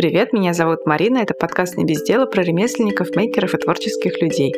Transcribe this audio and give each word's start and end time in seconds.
привет, 0.00 0.32
меня 0.32 0.54
зовут 0.54 0.86
Марина, 0.86 1.18
это 1.18 1.34
подкаст 1.34 1.76
«Не 1.76 1.84
без 1.84 2.02
дела» 2.02 2.24
про 2.24 2.42
ремесленников, 2.42 3.14
мейкеров 3.14 3.52
и 3.52 3.58
творческих 3.58 4.22
людей. 4.22 4.50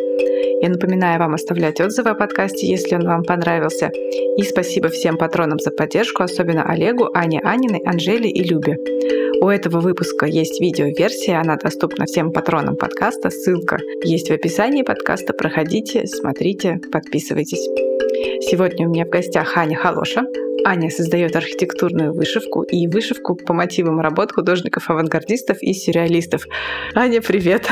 Я 0.62 0.68
напоминаю 0.68 1.18
вам 1.18 1.34
оставлять 1.34 1.80
отзывы 1.80 2.10
о 2.10 2.14
подкасте, 2.14 2.68
если 2.68 2.94
он 2.94 3.04
вам 3.04 3.24
понравился. 3.24 3.90
И 4.36 4.42
спасибо 4.44 4.88
всем 4.88 5.16
патронам 5.16 5.58
за 5.58 5.72
поддержку, 5.72 6.22
особенно 6.22 6.62
Олегу, 6.62 7.10
Ане 7.12 7.40
Аниной, 7.40 7.82
Анжеле 7.84 8.30
и 8.30 8.44
Любе. 8.44 8.76
У 9.40 9.48
этого 9.48 9.80
выпуска 9.80 10.26
есть 10.26 10.60
видеоверсия, 10.60 11.40
она 11.40 11.56
доступна 11.56 12.04
всем 12.04 12.30
патронам 12.30 12.76
подкаста. 12.76 13.30
Ссылка 13.30 13.78
есть 14.04 14.28
в 14.28 14.32
описании 14.32 14.84
подкаста. 14.84 15.32
Проходите, 15.32 16.06
смотрите, 16.06 16.78
подписывайтесь. 16.92 17.66
Сегодня 18.48 18.86
у 18.86 18.92
меня 18.92 19.06
в 19.06 19.08
гостях 19.08 19.56
Аня 19.56 19.76
Халоша. 19.76 20.22
Аня 20.64 20.90
создает 20.90 21.34
архитектурную 21.34 22.12
вышивку 22.12 22.62
и 22.62 22.86
вышивку 22.86 23.34
по 23.34 23.52
мотивам 23.52 24.00
работ 24.00 24.32
художников-авангардистов 24.32 25.58
и 25.60 25.72
сюрреалистов. 25.72 26.44
Аня, 26.94 27.20
привет! 27.20 27.68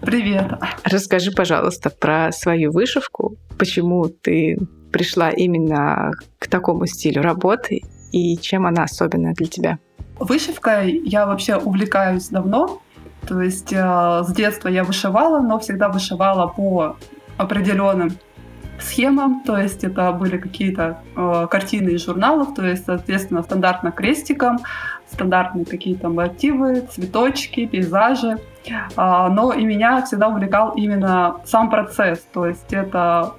Привет! 0.00 0.46
Расскажи, 0.84 1.32
пожалуйста, 1.32 1.90
про 1.90 2.32
свою 2.32 2.72
вышивку, 2.72 3.36
почему 3.58 4.08
ты 4.08 4.58
пришла 4.90 5.30
именно 5.30 6.12
к 6.38 6.48
такому 6.48 6.86
стилю 6.86 7.22
работы 7.22 7.82
и 8.12 8.36
чем 8.38 8.66
она 8.66 8.84
особенная 8.84 9.34
для 9.34 9.46
тебя. 9.46 9.78
Вышивкой 10.18 11.00
я 11.04 11.26
вообще 11.26 11.56
увлекаюсь 11.56 12.28
давно. 12.28 12.80
То 13.28 13.40
есть 13.42 13.72
э, 13.72 14.22
с 14.26 14.32
детства 14.32 14.68
я 14.68 14.82
вышивала, 14.82 15.40
но 15.40 15.58
всегда 15.58 15.90
вышивала 15.90 16.46
по 16.46 16.96
определенным 17.36 18.16
схемам, 18.80 19.42
то 19.44 19.56
есть 19.58 19.84
это 19.84 20.12
были 20.12 20.38
какие-то 20.38 20.98
э, 21.16 21.46
картины 21.50 21.90
из 21.90 22.04
журналов, 22.04 22.54
то 22.54 22.66
есть, 22.66 22.86
соответственно, 22.86 23.42
стандартно 23.42 23.92
крестиком, 23.92 24.58
стандартные 25.10 25.64
какие-то 25.64 26.08
мотивы, 26.08 26.82
цветочки, 26.90 27.66
пейзажи. 27.66 28.38
Э, 28.96 29.28
но 29.30 29.52
и 29.52 29.64
меня 29.64 30.02
всегда 30.02 30.28
увлекал 30.28 30.72
именно 30.76 31.36
сам 31.44 31.70
процесс, 31.70 32.20
то 32.32 32.46
есть 32.46 32.72
это 32.72 33.34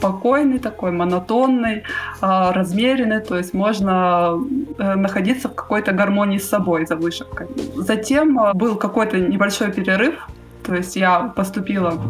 спокойный 0.00 0.58
такой, 0.58 0.92
монотонный, 0.92 1.82
а, 2.20 2.52
размеренный, 2.52 3.20
то 3.20 3.36
есть 3.36 3.52
можно 3.52 4.38
э, 4.78 4.94
находиться 4.94 5.48
в 5.48 5.54
какой-то 5.54 5.92
гармонии 5.92 6.38
с 6.38 6.48
собой 6.48 6.86
за 6.86 6.96
вышивкой. 6.96 7.48
Затем 7.76 8.38
а, 8.38 8.54
был 8.54 8.76
какой-то 8.76 9.18
небольшой 9.18 9.70
перерыв, 9.72 10.26
то 10.62 10.74
есть 10.74 10.96
я 10.96 11.32
поступила 11.36 12.00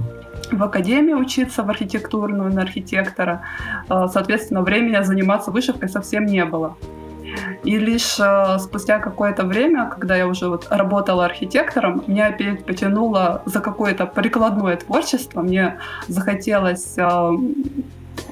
в 0.52 0.62
академию 0.62 1.18
учиться 1.18 1.62
в 1.62 1.70
архитектурную 1.70 2.52
на 2.52 2.62
архитектора. 2.62 3.42
А, 3.88 4.08
соответственно, 4.08 4.62
времени 4.62 5.02
заниматься 5.02 5.50
вышивкой 5.50 5.88
совсем 5.88 6.26
не 6.26 6.44
было. 6.44 6.76
И 7.62 7.78
лишь 7.78 8.18
э, 8.18 8.58
спустя 8.58 8.98
какое-то 8.98 9.44
время, 9.44 9.88
когда 9.88 10.16
я 10.16 10.26
уже 10.26 10.48
вот 10.48 10.66
работала 10.70 11.24
архитектором, 11.24 12.02
меня 12.06 12.26
опять 12.26 12.64
потянуло 12.64 13.42
за 13.46 13.60
какое-то 13.60 14.06
прикладное 14.06 14.76
творчество. 14.76 15.42
Мне 15.42 15.78
захотелось 16.08 16.94
э, 16.98 17.30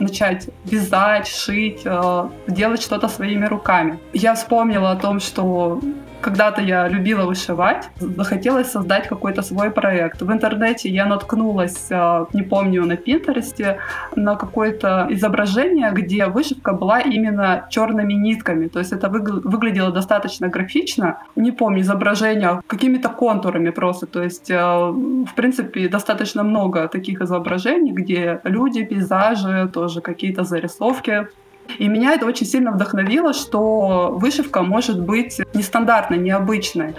начать 0.00 0.48
вязать, 0.64 1.28
шить, 1.28 1.86
делать 2.46 2.82
что-то 2.82 3.08
своими 3.08 3.46
руками. 3.46 3.98
Я 4.12 4.34
вспомнила 4.34 4.90
о 4.90 4.96
том, 4.96 5.20
что 5.20 5.80
когда-то 6.20 6.62
я 6.62 6.88
любила 6.88 7.24
вышивать, 7.24 7.88
захотелось 8.00 8.70
создать 8.70 9.08
какой-то 9.08 9.42
свой 9.42 9.70
проект. 9.70 10.22
В 10.22 10.32
интернете 10.32 10.88
я 10.88 11.06
наткнулась, 11.06 11.88
а, 11.90 12.26
не 12.32 12.42
помню, 12.42 12.84
на 12.86 12.96
Пинтересте, 12.96 13.78
на 14.16 14.36
какое-то 14.36 15.06
изображение, 15.10 15.90
где 15.92 16.26
вышивка 16.26 16.72
была 16.72 17.00
именно 17.00 17.66
черными 17.70 18.14
нитками. 18.14 18.68
То 18.68 18.78
есть 18.78 18.92
это 18.92 19.08
выглядело 19.08 19.92
достаточно 19.92 20.48
графично. 20.48 21.18
Не 21.36 21.52
помню 21.52 21.80
изображения, 21.80 22.60
какими-то 22.66 23.08
контурами 23.08 23.70
просто. 23.70 24.06
То 24.06 24.22
есть, 24.22 24.50
а, 24.50 24.90
в 24.90 25.34
принципе, 25.34 25.88
достаточно 25.88 26.42
много 26.42 26.88
таких 26.88 27.20
изображений, 27.20 27.92
где 27.92 28.40
люди, 28.44 28.84
пейзажи, 28.84 29.68
тоже 29.72 30.00
какие-то 30.00 30.44
зарисовки 30.44 31.28
и 31.78 31.88
меня 31.88 32.14
это 32.14 32.26
очень 32.26 32.46
сильно 32.46 32.72
вдохновило, 32.72 33.32
что 33.32 34.10
вышивка 34.12 34.62
может 34.62 35.00
быть 35.00 35.40
нестандартной, 35.54 36.18
необычной. 36.18 36.94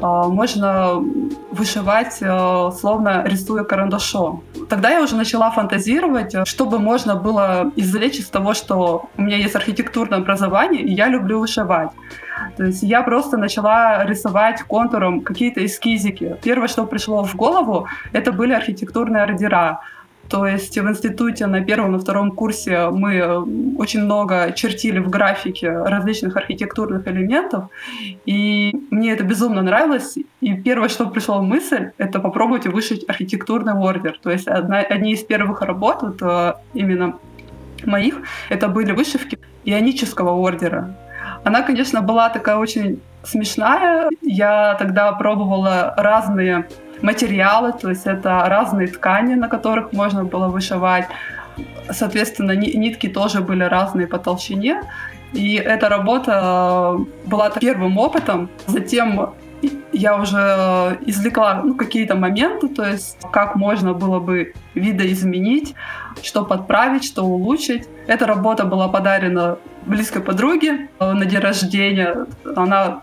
А, 0.00 0.28
можно 0.28 1.02
вышивать 1.50 2.18
э, 2.20 2.70
словно 2.78 3.24
рисуя 3.24 3.64
карандашом. 3.64 4.42
Тогда 4.68 4.90
я 4.90 5.02
уже 5.02 5.16
начала 5.16 5.50
фантазировать, 5.50 6.34
чтобы 6.46 6.78
можно 6.78 7.16
было 7.16 7.72
извлечь 7.76 8.18
из 8.18 8.26
того, 8.26 8.54
что 8.54 9.08
у 9.16 9.22
меня 9.22 9.36
есть 9.36 9.56
архитектурное 9.56 10.18
образование, 10.18 10.82
и 10.82 10.92
я 10.92 11.08
люблю 11.08 11.40
вышивать. 11.40 11.90
То 12.56 12.64
есть 12.64 12.82
я 12.82 13.02
просто 13.02 13.36
начала 13.36 14.04
рисовать 14.04 14.62
контуром 14.62 15.20
какие-то 15.20 15.64
эскизики. 15.64 16.36
Первое, 16.42 16.68
что 16.68 16.86
пришло 16.86 17.24
в 17.24 17.34
голову, 17.34 17.86
это 18.12 18.32
были 18.32 18.52
архитектурные 18.52 19.22
ордера. 19.22 19.80
То 20.30 20.46
есть 20.46 20.78
в 20.78 20.88
институте 20.88 21.46
на 21.46 21.60
первом, 21.60 21.92
на 21.92 21.98
втором 21.98 22.30
курсе 22.30 22.88
мы 22.90 23.14
э, 23.14 23.38
очень 23.76 24.04
много 24.04 24.52
чертили 24.52 25.00
в 25.00 25.10
графике 25.10 25.72
различных 25.72 26.36
архитектурных 26.36 27.08
элементов, 27.08 27.64
и 28.26 28.72
мне 28.90 29.12
это 29.12 29.24
безумно 29.24 29.60
нравилось. 29.62 30.16
И 30.40 30.54
первое, 30.54 30.88
что 30.88 31.10
пришло 31.10 31.40
в 31.40 31.42
мысль, 31.42 31.90
это 31.98 32.20
попробовать 32.20 32.66
вышить 32.68 33.04
архитектурный 33.08 33.74
ордер. 33.74 34.20
То 34.22 34.30
есть 34.30 34.46
одна, 34.46 34.78
одни 34.78 35.14
из 35.14 35.24
первых 35.24 35.62
работ, 35.62 36.02
вот, 36.02 36.22
э, 36.22 36.54
именно 36.74 37.18
моих, 37.84 38.22
это 38.50 38.68
были 38.68 38.92
вышивки 38.92 39.36
ионического 39.64 40.30
ордера. 40.30 40.94
Она, 41.42 41.62
конечно, 41.62 42.02
была 42.02 42.28
такая 42.28 42.56
очень 42.56 43.00
смешная. 43.24 44.08
Я 44.22 44.76
тогда 44.78 45.12
пробовала 45.12 45.92
разные 45.96 46.66
материалы, 47.02 47.72
то 47.72 47.90
есть 47.90 48.06
это 48.06 48.44
разные 48.46 48.88
ткани, 48.88 49.34
на 49.34 49.48
которых 49.48 49.92
можно 49.92 50.24
было 50.24 50.48
вышивать. 50.48 51.06
Соответственно, 51.90 52.52
нитки 52.52 53.08
тоже 53.08 53.40
были 53.40 53.64
разные 53.64 54.06
по 54.06 54.18
толщине. 54.18 54.82
И 55.32 55.54
эта 55.54 55.88
работа 55.88 56.96
была 57.26 57.50
первым 57.50 57.98
опытом. 57.98 58.48
Затем 58.66 59.34
я 59.92 60.16
уже 60.16 60.98
извлекла 61.06 61.62
ну, 61.62 61.74
какие-то 61.74 62.16
моменты, 62.16 62.68
то 62.68 62.84
есть 62.84 63.18
как 63.32 63.56
можно 63.56 63.92
было 63.92 64.18
бы 64.18 64.54
видоизменить, 64.74 65.74
что 66.22 66.44
подправить, 66.44 67.04
что 67.04 67.24
улучшить. 67.24 67.86
Эта 68.06 68.26
работа 68.26 68.64
была 68.64 68.88
подарена 68.88 69.58
близкой 69.86 70.22
подруге 70.22 70.88
на 70.98 71.24
день 71.24 71.40
рождения. 71.40 72.26
Она 72.56 73.02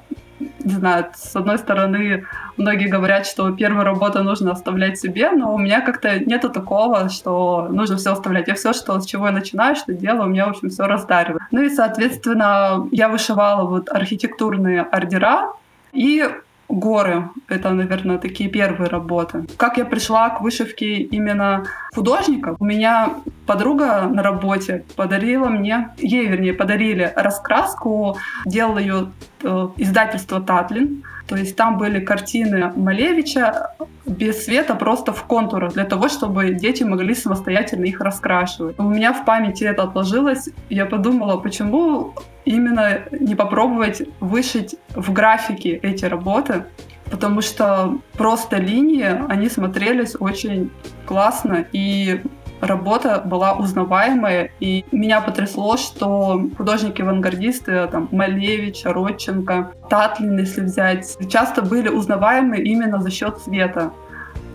не 0.67 0.73
знаю, 0.73 1.05
с 1.15 1.35
одной 1.35 1.57
стороны, 1.57 2.25
многие 2.57 2.87
говорят, 2.87 3.25
что 3.25 3.51
первую 3.51 3.85
работу 3.85 4.23
нужно 4.23 4.51
оставлять 4.51 4.99
себе, 4.99 5.31
но 5.31 5.53
у 5.53 5.57
меня 5.57 5.81
как-то 5.81 6.19
нету 6.19 6.49
такого, 6.49 7.09
что 7.09 7.67
нужно 7.71 7.95
все 7.95 8.11
оставлять. 8.11 8.47
Я 8.47 8.55
все, 8.55 8.73
что, 8.73 8.99
с 8.99 9.05
чего 9.05 9.27
я 9.27 9.31
начинаю, 9.31 9.75
что 9.75 9.93
делаю, 9.93 10.25
у 10.25 10.29
меня, 10.29 10.47
в 10.47 10.49
общем, 10.49 10.69
все 10.69 10.85
раздариваю. 10.85 11.39
Ну 11.51 11.61
и, 11.61 11.69
соответственно, 11.69 12.87
я 12.91 13.07
вышивала 13.07 13.67
вот 13.67 13.89
архитектурные 13.89 14.81
ордера, 14.81 15.53
и 15.93 16.29
горы. 16.69 17.29
Это, 17.47 17.71
наверное, 17.71 18.17
такие 18.17 18.49
первые 18.49 18.89
работы. 18.89 19.45
Как 19.57 19.77
я 19.77 19.85
пришла 19.85 20.29
к 20.29 20.41
вышивке 20.41 20.95
именно 20.95 21.65
художника? 21.93 22.55
У 22.59 22.65
меня 22.65 23.15
подруга 23.45 24.03
на 24.03 24.23
работе 24.23 24.83
подарила 24.95 25.47
мне, 25.47 25.89
ей, 25.97 26.27
вернее, 26.27 26.53
подарили 26.53 27.11
раскраску, 27.15 28.17
делала 28.45 28.79
ее 28.79 29.11
э, 29.43 29.67
издательство 29.77 30.41
«Татлин». 30.41 31.03
То 31.27 31.35
есть 31.35 31.57
там 31.57 31.77
были 31.77 31.99
картины 31.99 32.71
Малевича 32.75 33.71
без 34.05 34.45
света, 34.45 34.75
просто 34.75 35.11
в 35.11 35.23
контурах, 35.23 35.73
для 35.73 35.83
того, 35.83 36.07
чтобы 36.07 36.53
дети 36.53 36.83
могли 36.83 37.13
самостоятельно 37.13 37.83
их 37.83 37.99
раскрашивать. 37.99 38.79
У 38.79 38.83
меня 38.83 39.11
в 39.11 39.25
памяти 39.25 39.65
это 39.65 39.83
отложилось. 39.83 40.49
Я 40.69 40.85
подумала, 40.85 41.37
почему 41.37 42.13
именно 42.47 43.03
не 43.11 43.35
попробовать 43.35 44.01
вышить 44.19 44.75
в 44.95 45.11
графике 45.11 45.71
эти 45.71 46.05
работы, 46.05 46.65
потому 47.11 47.41
что 47.41 47.97
просто 48.13 48.57
линии, 48.57 49.07
они 49.29 49.49
смотрелись 49.49 50.15
очень 50.19 50.71
классно, 51.05 51.65
и 51.71 52.21
работа 52.61 53.21
была 53.23 53.53
узнаваемая, 53.53 54.51
и 54.59 54.85
меня 54.91 55.21
потрясло, 55.21 55.77
что 55.77 56.49
художники-авангардисты, 56.57 57.87
там, 57.87 58.09
Малевич, 58.11 58.83
Родченко, 58.85 59.73
Татлин, 59.89 60.39
если 60.39 60.61
взять, 60.61 61.17
часто 61.29 61.61
были 61.61 61.89
узнаваемы 61.89 62.57
именно 62.57 63.01
за 63.01 63.11
счет 63.11 63.37
цвета. 63.39 63.91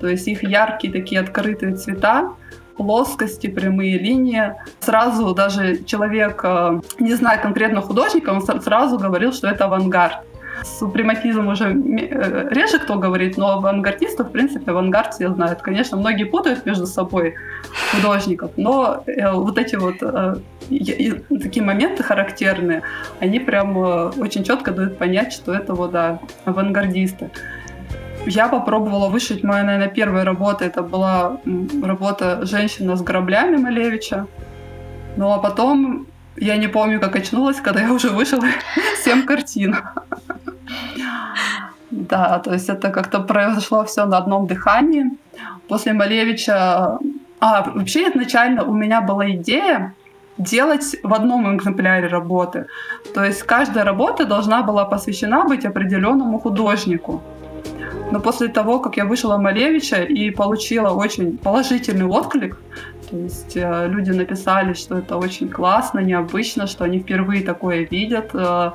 То 0.00 0.09
есть 0.09 0.27
их 0.27 0.43
яркие 0.43 0.93
такие 0.93 1.21
открытые 1.21 1.77
цвета, 1.77 2.33
плоскости, 2.77 3.47
прямые 3.47 3.99
линии. 3.99 4.55
Сразу 4.81 5.35
даже 5.35 5.83
человек, 5.85 6.41
э, 6.45 6.81
не 6.99 7.15
зная 7.15 7.39
конкретно 7.39 7.81
художника, 7.81 8.31
он 8.31 8.43
сразу 8.61 8.99
говорил, 8.99 9.33
что 9.33 9.49
это 9.49 9.65
авангард. 9.67 10.19
Супрематизм 10.65 11.49
уже 11.49 11.71
э, 11.71 12.49
реже 12.51 12.79
кто 12.79 12.97
говорит, 12.97 13.37
но 13.37 13.53
авангардисты, 13.53 14.23
в 14.23 14.31
принципе, 14.31 14.71
авангард 14.71 15.15
все 15.15 15.33
знают. 15.33 15.63
Конечно, 15.63 15.97
многие 15.97 16.25
путают 16.25 16.67
между 16.67 16.87
собой 16.87 17.35
художников, 17.93 18.53
но 18.57 19.03
э, 19.07 19.33
вот 19.33 19.59
эти 19.59 19.77
вот 19.77 19.99
такие 21.43 21.65
моменты 21.65 22.03
характерные, 22.03 22.83
они 23.21 23.41
прям 23.41 23.77
очень 23.77 24.45
четко 24.45 24.71
дают 24.71 24.99
понять, 24.99 25.33
что 25.33 25.53
это 25.53 25.75
вот, 25.75 25.91
да, 25.91 26.21
авангардисты. 26.45 27.31
Я 28.27 28.49
попробовала 28.49 29.09
вышить 29.09 29.43
моя, 29.43 29.65
наверное, 29.65 29.89
первая 29.89 30.25
работа. 30.25 30.65
Это 30.65 30.83
была 30.83 31.39
работа 31.83 32.47
«Женщина 32.47 32.97
с 32.97 33.03
граблями» 33.03 33.57
Малевича. 33.57 34.27
Ну 35.17 35.33
а 35.33 35.39
потом 35.39 36.07
я 36.37 36.57
не 36.57 36.69
помню, 36.69 37.01
как 37.01 37.17
очнулась, 37.17 37.61
когда 37.61 37.81
я 37.81 37.93
уже 37.93 38.11
вышла 38.11 38.41
7 39.05 39.23
картин. 39.27 39.77
Да, 41.91 42.39
то 42.39 42.53
есть 42.55 42.69
это 42.69 42.91
как-то 42.91 43.21
произошло 43.21 43.85
все 43.85 44.07
на 44.07 44.19
одном 44.19 44.47
дыхании. 44.47 45.11
После 45.69 45.93
Малевича... 45.93 46.99
А, 47.41 47.71
вообще 47.75 48.09
изначально 48.09 48.65
у 48.65 48.73
меня 48.73 49.01
была 49.01 49.29
идея 49.33 49.95
делать 50.39 50.97
в 51.03 51.13
одном 51.13 51.57
экземпляре 51.57 52.07
работы. 52.07 52.67
То 53.15 53.25
есть 53.25 53.43
каждая 53.43 53.85
работа 53.85 54.25
должна 54.25 54.63
была 54.63 54.85
посвящена 54.85 55.45
быть 55.45 55.65
определенному 55.65 56.39
художнику. 56.39 57.21
Но 58.12 58.20
после 58.20 58.49
того, 58.49 58.79
как 58.79 58.99
я 58.99 59.06
вышла 59.06 59.38
Малевича 59.38 60.03
и 60.03 60.31
получила 60.31 60.91
очень 60.91 61.38
положительный 61.38 62.05
отклик, 62.05 62.59
то 63.11 63.17
есть 63.17 63.56
э, 63.56 63.88
люди 63.88 64.11
написали, 64.11 64.75
что 64.75 64.99
это 64.99 65.17
очень 65.17 65.49
классно, 65.49 66.00
необычно, 66.00 66.67
что 66.67 66.85
они 66.85 66.99
впервые 66.99 67.43
такое 67.43 67.88
видят 67.91 68.31
э, 68.35 68.73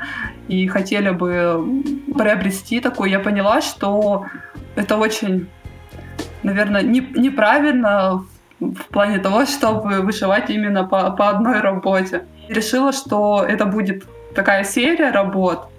и 0.48 0.68
хотели 0.68 1.12
бы 1.12 1.84
приобрести 2.18 2.80
такое. 2.80 3.10
Я 3.10 3.19
поняла, 3.19 3.62
что 3.62 4.25
это 4.75 4.98
очень, 4.98 5.48
наверное, 6.42 6.81
не, 6.81 7.01
неправильно 7.01 8.24
в 8.60 8.86
плане 8.90 9.19
того, 9.19 9.45
чтобы 9.45 10.01
вышивать 10.01 10.50
именно 10.50 10.83
по, 10.83 11.12
по 11.12 11.30
одной 11.30 11.60
работе. 11.60 12.25
И 12.50 12.54
решила, 12.54 12.92
что 12.92 13.45
это 13.48 13.68
будет 13.68 14.04
такая 14.33 14.63
серия 14.63 15.12
работ, 15.12 15.69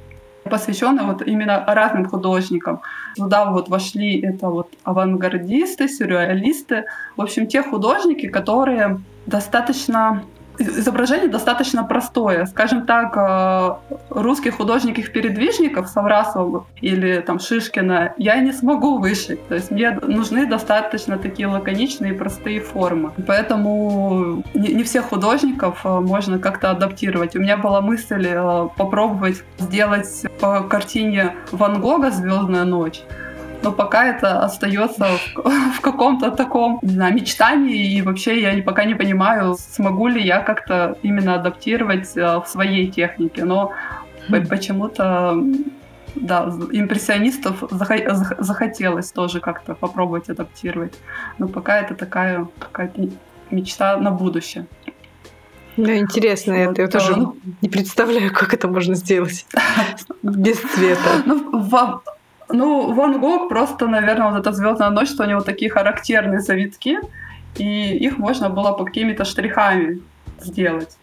посвященная 0.48 1.04
вот 1.04 1.22
именно 1.22 1.64
разным 1.66 2.06
художникам. 2.06 2.80
Туда 3.16 3.50
вот 3.50 3.68
вошли 3.68 4.20
это 4.20 4.48
вот 4.48 4.68
авангардисты, 4.84 5.88
сюрреалисты, 5.88 6.84
в 7.16 7.22
общем, 7.22 7.46
те 7.46 7.62
художники, 7.62 8.28
которые 8.28 9.00
достаточно 9.26 10.22
изображение 10.58 11.28
достаточно 11.28 11.84
простое. 11.84 12.46
Скажем 12.46 12.86
так, 12.86 13.16
э, 13.16 13.94
русских 14.10 14.56
художников-передвижников 14.56 15.88
Саврасова 15.88 16.66
или 16.80 17.20
там 17.20 17.38
Шишкина 17.38 18.14
я 18.16 18.40
не 18.40 18.52
смогу 18.52 18.98
вышить. 18.98 19.46
То 19.48 19.54
есть 19.54 19.70
мне 19.70 19.92
нужны 20.02 20.46
достаточно 20.46 21.18
такие 21.18 21.48
лаконичные 21.48 22.12
и 22.12 22.16
простые 22.16 22.60
формы. 22.60 23.12
Поэтому 23.26 24.42
не, 24.54 24.82
всех 24.82 25.04
художников 25.06 25.80
э, 25.84 26.00
можно 26.00 26.38
как-то 26.38 26.70
адаптировать. 26.70 27.36
У 27.36 27.40
меня 27.40 27.56
была 27.56 27.80
мысль 27.80 28.26
э, 28.28 28.68
попробовать 28.76 29.44
сделать 29.58 30.24
по 30.40 30.62
картине 30.62 31.34
Ван 31.52 31.80
Гога 31.80 32.10
«Звездная 32.10 32.64
ночь» 32.64 33.02
но 33.62 33.72
пока 33.72 34.06
это 34.06 34.44
остается 34.44 35.06
в, 35.06 35.36
в 35.76 35.80
каком-то 35.80 36.30
таком, 36.30 36.78
не 36.82 36.92
знаю, 36.92 37.14
мечтании, 37.14 37.96
и 37.96 38.02
вообще 38.02 38.40
я 38.40 38.62
пока 38.62 38.84
не 38.84 38.94
понимаю, 38.94 39.54
смогу 39.54 40.08
ли 40.08 40.22
я 40.22 40.40
как-то 40.40 40.96
именно 41.02 41.34
адаптировать 41.34 42.16
э, 42.16 42.40
в 42.40 42.46
своей 42.46 42.90
технике, 42.90 43.44
но 43.44 43.72
почему-то 44.28 45.42
да, 46.14 46.44
импрессионистов 46.72 47.64
захотелось 47.70 49.12
тоже 49.12 49.40
как-то 49.40 49.74
попробовать 49.74 50.28
адаптировать. 50.28 50.94
Но 51.38 51.48
пока 51.48 51.80
это 51.80 51.94
такая 51.94 52.46
какая-то 52.58 53.08
мечта 53.50 53.96
на 53.96 54.10
будущее. 54.10 54.66
Ну, 55.76 55.94
интересно, 55.94 56.54
вот, 56.54 56.72
это 56.72 56.82
я 56.82 56.88
тоже 56.88 57.16
ну, 57.16 57.36
не 57.62 57.68
представляю, 57.68 58.32
как 58.32 58.52
это 58.52 58.66
можно 58.66 58.96
сделать 58.96 59.46
без 60.22 60.58
цвета. 60.58 61.22
Ну, 61.24 61.60
в, 61.60 62.02
ну, 62.50 62.92
Ван 62.92 63.20
Гог 63.20 63.48
просто, 63.48 63.86
наверное, 63.86 64.30
вот 64.30 64.40
эта 64.40 64.52
звездная 64.52 64.90
ночь, 64.90 65.08
что 65.08 65.24
у 65.24 65.26
него 65.26 65.40
такие 65.40 65.70
характерные 65.70 66.40
завитки, 66.40 66.98
и 67.56 67.96
их 67.96 68.18
можно 68.18 68.50
было 68.50 68.72
по 68.72 68.84
какими-то 68.84 69.24
штрихами 69.24 70.00
сделать. 70.40 70.96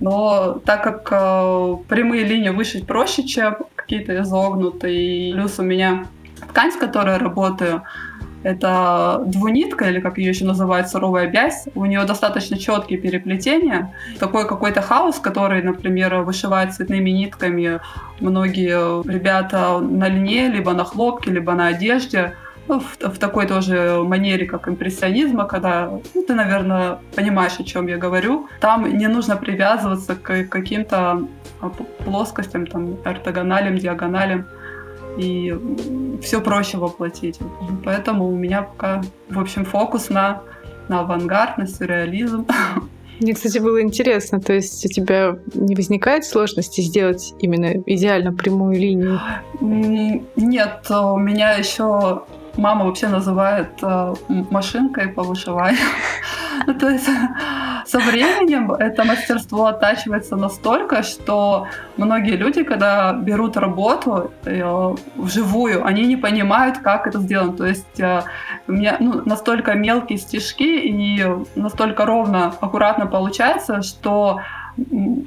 Но 0.00 0.60
так 0.64 0.82
как 0.82 1.08
э, 1.10 1.76
прямые 1.88 2.24
линии 2.24 2.48
вышить 2.50 2.86
проще, 2.86 3.22
чем 3.24 3.56
какие-то 3.74 4.22
изогнутые, 4.22 5.34
плюс 5.34 5.58
у 5.58 5.62
меня 5.62 6.06
ткань, 6.48 6.72
с 6.72 6.76
которой 6.76 7.18
работаю, 7.18 7.82
это 8.42 9.22
двунитка, 9.26 9.88
или 9.90 10.00
как 10.00 10.18
ее 10.18 10.30
еще 10.30 10.44
называют, 10.44 10.88
суровая 10.88 11.26
бязь. 11.26 11.68
У 11.74 11.84
нее 11.84 12.04
достаточно 12.04 12.56
четкие 12.58 12.98
переплетения. 12.98 13.94
Такой 14.18 14.46
какой-то 14.48 14.80
хаос, 14.80 15.18
который, 15.18 15.62
например, 15.62 16.14
вышивает 16.16 16.74
цветными 16.74 17.10
нитками 17.10 17.80
многие 18.20 19.02
ребята 19.10 19.78
на 19.78 20.08
льне, 20.08 20.48
либо 20.48 20.72
на 20.72 20.84
хлопке, 20.84 21.30
либо 21.30 21.52
на 21.54 21.68
одежде. 21.68 22.34
Ну, 22.68 22.80
в, 22.80 22.98
в 23.00 23.18
такой 23.18 23.46
тоже 23.46 24.02
манере, 24.04 24.46
как 24.46 24.68
импрессионизма, 24.68 25.44
когда 25.44 25.90
ну, 26.14 26.22
ты, 26.22 26.34
наверное, 26.34 26.98
понимаешь, 27.16 27.58
о 27.58 27.64
чем 27.64 27.88
я 27.88 27.98
говорю. 27.98 28.48
Там 28.60 28.96
не 28.96 29.08
нужно 29.08 29.36
привязываться 29.36 30.14
к 30.14 30.44
каким-то 30.44 31.26
плоскостям, 32.04 32.66
там, 32.66 32.96
ортогоналям, 33.04 33.76
диагоналям 33.76 34.46
и 35.20 35.54
все 36.22 36.40
проще 36.40 36.78
воплотить. 36.78 37.38
Поэтому 37.84 38.28
у 38.28 38.36
меня 38.36 38.62
пока, 38.62 39.02
в 39.28 39.38
общем, 39.38 39.64
фокус 39.64 40.10
на, 40.10 40.42
на 40.88 41.00
авангард, 41.00 41.58
на 41.58 41.66
сюрреализм. 41.66 42.46
Мне, 43.20 43.34
кстати, 43.34 43.58
было 43.58 43.82
интересно, 43.82 44.40
то 44.40 44.54
есть 44.54 44.86
у 44.86 44.88
тебя 44.88 45.36
не 45.54 45.74
возникает 45.74 46.24
сложности 46.24 46.80
сделать 46.80 47.34
именно 47.38 47.72
идеально 47.84 48.32
прямую 48.32 48.78
линию? 48.78 49.20
Нет, 49.60 50.86
у 50.90 51.18
меня 51.18 51.52
еще 51.52 52.22
мама 52.56 52.86
вообще 52.86 53.08
называет 53.08 53.68
э, 53.82 54.14
машинкой 54.50 55.08
по 55.08 55.22
вышиванию. 55.22 55.80
Ну, 56.70 56.78
то 56.78 56.88
есть 56.88 57.08
со 57.86 57.98
временем 57.98 58.70
это 58.70 59.04
мастерство 59.04 59.66
оттачивается 59.66 60.36
настолько, 60.36 61.02
что 61.02 61.66
многие 61.96 62.36
люди, 62.36 62.62
когда 62.62 63.12
берут 63.12 63.56
работу 63.56 64.30
э, 64.44 64.94
вживую, 65.16 65.84
они 65.84 66.06
не 66.06 66.16
понимают, 66.16 66.78
как 66.78 67.08
это 67.08 67.18
сделано. 67.18 67.56
То 67.56 67.66
есть 67.66 68.00
э, 68.00 68.22
у 68.68 68.72
меня 68.72 68.96
ну, 69.00 69.22
настолько 69.24 69.74
мелкие 69.74 70.18
стежки 70.18 70.62
и 70.62 71.26
настолько 71.56 72.06
ровно, 72.06 72.54
аккуратно 72.60 73.06
получается, 73.06 73.82
что 73.82 74.40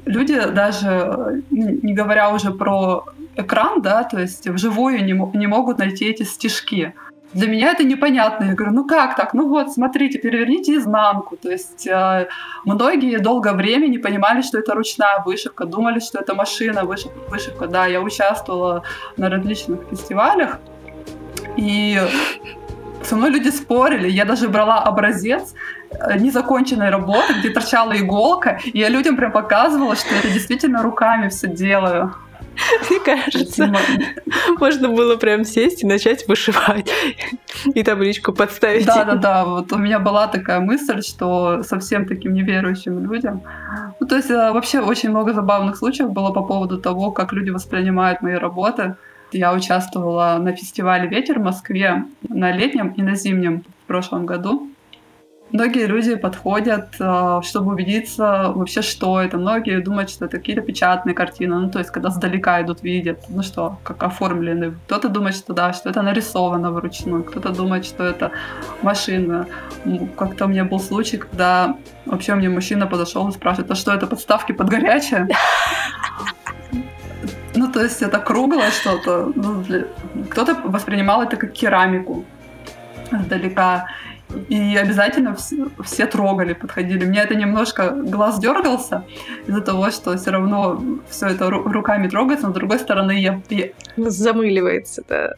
люди 0.06 0.40
даже, 0.50 1.42
не 1.50 1.92
говоря 1.92 2.30
уже 2.30 2.52
про 2.52 3.04
экран, 3.36 3.82
да, 3.82 4.04
то 4.04 4.18
есть 4.18 4.48
вживую 4.48 5.04
не, 5.04 5.12
не 5.38 5.46
могут 5.46 5.78
найти 5.78 6.06
эти 6.06 6.22
стежки. 6.22 6.94
Для 7.34 7.48
меня 7.48 7.72
это 7.72 7.84
непонятно. 7.84 8.44
Я 8.44 8.54
говорю, 8.54 8.74
ну 8.74 8.86
как 8.86 9.16
так? 9.16 9.34
Ну 9.34 9.48
вот, 9.48 9.72
смотрите, 9.72 10.18
переверните 10.18 10.76
изнанку. 10.76 11.36
То 11.36 11.50
есть 11.50 11.86
э, 11.86 12.28
многие 12.64 13.18
долгое 13.18 13.54
время 13.54 13.88
не 13.88 13.98
понимали, 13.98 14.42
что 14.42 14.58
это 14.58 14.74
ручная 14.74 15.22
вышивка, 15.24 15.64
думали, 15.66 15.98
что 16.00 16.20
это 16.20 16.34
машина 16.34 16.84
вышивка. 16.84 17.18
вышивка. 17.28 17.66
Да, 17.66 17.86
я 17.86 18.00
участвовала 18.00 18.82
на 19.16 19.28
различных 19.28 19.80
фестивалях, 19.90 20.58
и 21.56 22.00
со 23.02 23.16
мной 23.16 23.30
люди 23.30 23.50
спорили. 23.50 24.08
Я 24.08 24.24
даже 24.24 24.48
брала 24.48 24.80
образец 24.80 25.54
э, 25.90 26.18
незаконченной 26.18 26.90
работы, 26.90 27.34
где 27.40 27.50
торчала 27.50 27.96
иголка, 27.96 28.60
и 28.64 28.78
я 28.78 28.88
людям 28.88 29.16
прям 29.16 29.32
показывала, 29.32 29.96
что 29.96 30.14
это 30.14 30.28
действительно 30.28 30.82
руками 30.82 31.28
все 31.28 31.48
делаю. 31.48 32.14
Мне 32.90 33.00
кажется, 33.00 33.72
можно 34.58 34.88
было 34.88 35.16
прям 35.16 35.44
сесть 35.44 35.82
и 35.82 35.86
начать 35.86 36.26
вышивать 36.28 36.90
и 37.74 37.82
табличку 37.82 38.32
подставить. 38.32 38.86
Да, 38.86 39.04
да, 39.04 39.14
да. 39.14 39.44
Вот 39.44 39.72
у 39.72 39.78
меня 39.78 39.98
была 39.98 40.26
такая 40.28 40.60
мысль, 40.60 41.02
что 41.02 41.62
совсем 41.62 42.06
таким 42.06 42.34
неверующим 42.34 43.10
людям. 43.10 43.42
Ну, 44.00 44.06
то 44.06 44.16
есть 44.16 44.30
э, 44.30 44.52
вообще 44.52 44.80
очень 44.80 45.10
много 45.10 45.32
забавных 45.32 45.76
случаев 45.76 46.12
было 46.12 46.30
по 46.30 46.42
поводу 46.42 46.78
того, 46.78 47.10
как 47.10 47.32
люди 47.32 47.50
воспринимают 47.50 48.22
мои 48.22 48.34
работы. 48.34 48.96
Я 49.32 49.52
участвовала 49.52 50.38
на 50.40 50.52
фестивале 50.52 51.08
«Ветер» 51.08 51.40
в 51.40 51.42
Москве 51.42 52.04
на 52.28 52.52
летнем 52.52 52.88
и 52.88 53.02
на 53.02 53.16
зимнем 53.16 53.64
в 53.84 53.86
прошлом 53.88 54.26
году. 54.26 54.70
Многие 55.54 55.86
люди 55.86 56.16
подходят, 56.16 56.96
а, 56.98 57.40
чтобы 57.42 57.74
убедиться 57.74 58.50
вообще, 58.52 58.82
что 58.82 59.20
это. 59.20 59.38
Многие 59.38 59.80
думают, 59.80 60.10
что 60.10 60.24
это 60.24 60.38
какие-то 60.38 60.62
печатные 60.62 61.14
картины, 61.14 61.60
ну, 61.60 61.70
то 61.70 61.78
есть, 61.78 61.92
когда 61.92 62.10
сдалека 62.10 62.60
идут, 62.60 62.82
видят, 62.82 63.20
ну 63.28 63.44
что, 63.44 63.78
как 63.84 64.02
оформлены. 64.02 64.74
Кто-то 64.86 65.08
думает, 65.08 65.36
что 65.36 65.52
да, 65.54 65.72
что 65.72 65.90
это 65.90 66.02
нарисовано 66.02 66.72
вручную, 66.72 67.22
кто-то 67.22 67.50
думает, 67.50 67.86
что 67.86 68.02
это 68.02 68.32
машина. 68.82 69.46
Как-то 70.16 70.46
у 70.46 70.48
меня 70.48 70.64
был 70.64 70.80
случай, 70.80 71.18
когда 71.18 71.76
вообще 72.04 72.34
мне 72.34 72.48
мужчина 72.48 72.88
подошел 72.88 73.28
и 73.28 73.32
спрашивает, 73.32 73.70
а 73.70 73.76
что 73.76 73.92
это, 73.92 74.08
подставки 74.08 74.50
под 74.50 74.68
горячее? 74.68 75.28
Ну, 77.54 77.70
то 77.70 77.80
есть 77.80 78.02
это 78.02 78.18
круглое 78.18 78.72
что-то. 78.72 79.32
Ну. 79.36 79.64
Кто-то 80.30 80.56
воспринимал 80.64 81.22
это 81.22 81.36
как 81.36 81.52
керамику 81.52 82.24
издалека. 83.12 83.86
И 84.48 84.76
обязательно 84.76 85.34
все, 85.34 85.68
все 85.82 86.06
трогали, 86.06 86.54
подходили. 86.54 87.04
Мне 87.04 87.20
это 87.20 87.34
немножко 87.34 87.90
глаз 87.90 88.38
дергался 88.38 89.04
из-за 89.46 89.60
того, 89.60 89.90
что 89.90 90.16
все 90.16 90.30
равно 90.30 90.82
все 91.08 91.26
это 91.28 91.50
руками 91.50 92.08
трогается, 92.08 92.46
но 92.46 92.52
с 92.52 92.56
другой 92.56 92.78
стороны 92.78 93.12
я... 93.12 93.40
Замыливается, 93.96 95.02
да. 95.08 95.34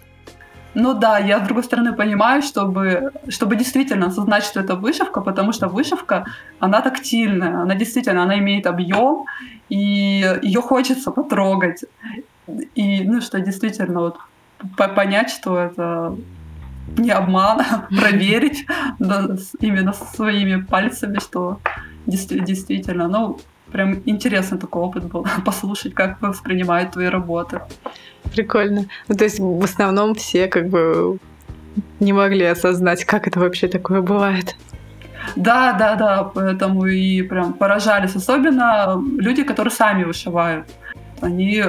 Ну 0.75 0.93
да, 0.93 1.19
я 1.19 1.39
с 1.41 1.43
другой 1.47 1.65
стороны 1.65 1.95
понимаю, 1.95 2.43
чтобы, 2.43 3.11
чтобы 3.29 3.57
действительно 3.57 4.09
осознать, 4.09 4.45
что 4.45 4.61
это 4.61 4.75
вышивка, 4.75 5.23
потому 5.23 5.53
что 5.53 5.69
вышивка, 5.69 6.27
она 6.59 6.83
тактильная, 6.83 7.63
она 7.63 7.75
действительно, 7.75 8.25
она 8.25 8.39
имеет 8.39 8.67
объем, 8.67 9.25
и 9.71 10.39
ее 10.43 10.61
хочется 10.61 11.11
потрогать. 11.11 11.85
И, 12.75 13.05
ну, 13.05 13.23
что 13.23 13.41
действительно 13.41 14.01
вот 14.01 14.19
понять, 14.95 15.31
что 15.31 15.59
это 15.59 16.15
не 16.97 17.11
обман, 17.11 17.61
проверить 17.91 18.67
именно 19.61 19.93
своими 19.93 20.63
пальцами, 20.63 21.19
что 21.19 21.61
действительно, 22.07 23.09
ну, 23.09 23.39
прям 23.73 24.01
интересный 24.07 24.59
такой 24.59 24.83
опыт 24.83 25.05
был, 25.05 25.27
послушать, 25.45 25.95
как 25.95 26.21
воспринимают 26.23 26.93
твои 26.93 27.07
работы. 27.07 27.61
Прикольно. 28.33 28.87
Ну, 29.09 29.15
то 29.15 29.25
есть 29.25 29.39
в 29.39 29.65
основном 29.65 30.15
все 30.15 30.49
как 30.49 30.69
бы 30.69 31.19
не 32.01 32.13
могли 32.13 32.45
осознать, 32.45 33.05
как 33.05 33.27
это 33.27 33.41
вообще 33.41 33.69
такое 33.69 34.01
бывает. 34.01 34.57
Да, 35.35 35.73
да, 35.73 35.97
да, 35.97 36.25
поэтому 36.25 36.87
и 36.87 37.23
прям 37.23 37.53
поражались. 37.53 38.17
Особенно 38.17 39.03
люди, 39.19 39.43
которые 39.43 39.73
сами 39.73 40.05
вышивают. 40.05 40.67
Они 41.21 41.63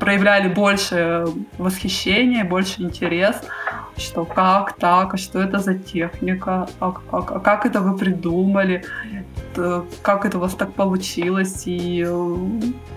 проявляли 0.00 0.48
больше 0.48 1.26
восхищения, 1.58 2.44
больше 2.44 2.82
интерес, 2.82 3.36
что 3.96 4.24
как 4.24 4.72
так, 4.72 5.14
а 5.14 5.16
что 5.16 5.40
это 5.40 5.58
за 5.58 5.74
техника, 5.74 6.68
а, 6.80 6.94
а, 7.12 7.18
а 7.18 7.40
как 7.40 7.66
это 7.66 7.80
вы 7.80 7.96
придумали, 7.96 8.84
как 10.02 10.24
это 10.24 10.38
у 10.38 10.40
вас 10.40 10.54
так 10.54 10.72
получилось, 10.72 11.62
и 11.66 12.04
э, 12.06 12.36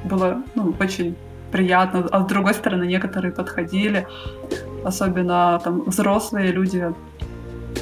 было 0.05 0.43
ну, 0.55 0.73
очень 0.79 1.15
приятно. 1.51 2.07
А 2.11 2.23
с 2.23 2.25
другой 2.27 2.53
стороны, 2.53 2.85
некоторые 2.85 3.31
подходили, 3.31 4.07
особенно 4.85 5.59
там 5.63 5.81
взрослые 5.81 6.51
люди 6.51 6.93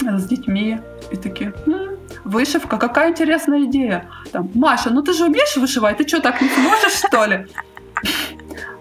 с 0.01 0.25
детьми, 0.25 0.79
и 1.11 1.15
такие, 1.15 1.53
М, 1.67 1.97
вышивка, 2.23 2.77
какая 2.77 3.11
интересная 3.11 3.65
идея. 3.65 4.05
Там, 4.31 4.49
Маша, 4.53 4.89
ну 4.89 5.01
ты 5.01 5.13
же 5.13 5.25
умеешь 5.25 5.55
вышивать, 5.57 5.97
ты 5.97 6.07
что, 6.07 6.21
так 6.21 6.41
не 6.41 6.49
сможешь, 6.49 7.03
что 7.07 7.25
ли? 7.25 7.45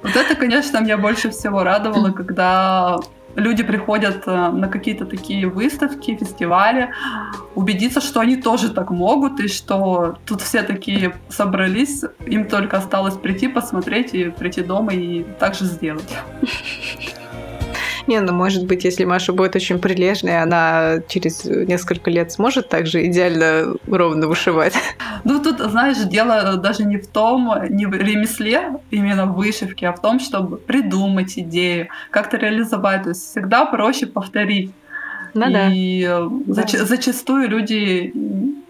Вот 0.02 0.16
это, 0.16 0.34
конечно, 0.34 0.78
меня 0.78 0.96
больше 0.96 1.30
всего 1.30 1.62
радовало, 1.62 2.10
когда 2.12 2.98
люди 3.36 3.62
приходят 3.62 4.22
э, 4.26 4.48
на 4.50 4.68
какие-то 4.68 5.06
такие 5.06 5.46
выставки, 5.46 6.16
фестивали, 6.16 6.90
убедиться, 7.54 8.00
что 8.00 8.20
они 8.20 8.36
тоже 8.36 8.70
так 8.70 8.90
могут, 8.90 9.40
и 9.40 9.48
что 9.48 10.16
тут 10.26 10.42
все 10.42 10.62
такие 10.62 11.14
собрались, 11.28 12.02
им 12.26 12.48
только 12.48 12.78
осталось 12.78 13.16
прийти, 13.16 13.48
посмотреть 13.48 14.14
и 14.14 14.30
прийти 14.30 14.62
дома 14.62 14.92
и 14.92 15.24
также 15.38 15.64
сделать. 15.64 16.12
Не, 18.06 18.20
ну 18.20 18.32
может 18.32 18.66
быть, 18.66 18.84
если 18.84 19.04
Маша 19.04 19.32
будет 19.32 19.56
очень 19.56 19.78
прилежной, 19.78 20.42
она 20.42 21.00
через 21.08 21.44
несколько 21.44 22.10
лет 22.10 22.32
сможет 22.32 22.68
также 22.68 23.06
идеально 23.06 23.74
ровно 23.86 24.26
вышивать. 24.26 24.74
Ну 25.24 25.42
тут, 25.42 25.58
знаешь, 25.58 25.98
дело 25.98 26.56
даже 26.56 26.84
не 26.84 26.96
в 26.96 27.06
том, 27.06 27.52
не 27.68 27.86
в 27.86 27.92
ремесле, 27.92 28.80
именно 28.90 29.26
в 29.26 29.34
вышивке, 29.34 29.88
а 29.88 29.92
в 29.92 30.00
том, 30.00 30.18
чтобы 30.18 30.56
придумать 30.56 31.38
идею, 31.38 31.88
как-то 32.10 32.36
реализовать. 32.36 33.02
То 33.02 33.10
есть 33.10 33.30
всегда 33.30 33.66
проще 33.66 34.06
повторить. 34.06 34.72
Ну, 35.34 35.46
и 35.48 36.04
да. 36.06 36.62
Зач- 36.62 36.84
зачастую 36.84 37.48
люди 37.48 38.12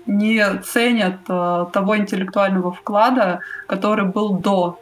не 0.07 0.45
ценят 0.63 1.21
э, 1.29 1.67
того 1.73 1.97
интеллектуального 1.97 2.73
вклада, 2.73 3.41
который 3.67 4.07
был 4.07 4.35
до 4.35 4.79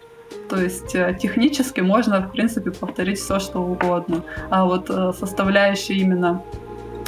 то 0.49 0.61
есть 0.61 0.95
э, 0.95 1.17
технически 1.21 1.81
можно, 1.81 2.21
в 2.21 2.33
принципе, 2.33 2.71
повторить 2.71 3.19
все, 3.19 3.39
что 3.39 3.61
угодно. 3.61 4.25
А 4.51 4.65
вот 4.65 4.89
э, 4.89 5.13
составляющая 5.19 5.95
именно 5.95 6.43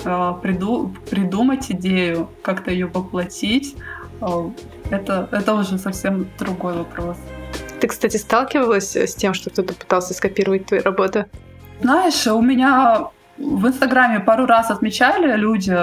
э, 0.05 0.35
приду, 0.43 0.95
придумать 1.11 1.71
идею, 1.71 2.29
как-то 2.43 2.71
ее 2.71 2.87
воплотить, 2.87 3.77
это, 4.91 5.29
это 5.33 5.55
уже 5.55 5.79
совсем 5.79 6.29
другой 6.39 6.75
вопрос. 6.75 7.17
Ты, 7.81 7.87
кстати, 7.87 8.19
сталкивалась 8.19 8.95
с 8.95 9.15
тем, 9.15 9.33
что 9.33 9.49
кто-то 9.49 9.73
пытался 9.73 10.13
скопировать 10.13 10.67
твои 10.67 10.81
работы? 10.81 11.25
Знаешь, 11.81 12.27
у 12.27 12.43
меня 12.43 13.07
в 13.39 13.67
Инстаграме 13.67 14.21
пару 14.21 14.45
раз 14.45 14.71
отмечали 14.71 15.35
люди, 15.37 15.75